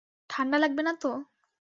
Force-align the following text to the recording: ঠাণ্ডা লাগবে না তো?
ঠাণ্ডা 0.29 0.57
লাগবে 0.57 0.81
না 0.83 0.93
তো? 1.01 1.11